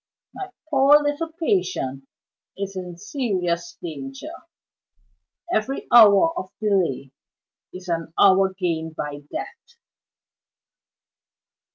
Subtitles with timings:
[0.33, 2.07] My poor little patient
[2.57, 4.33] is in serious danger
[5.53, 7.11] every hour of delay
[7.71, 9.77] is an hour gained by death.